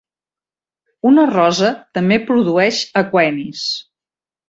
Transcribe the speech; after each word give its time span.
Una 1.09 1.27
rosa 1.33 1.71
també 1.99 2.19
produeix 2.33 2.83
aquenis. 3.07 3.67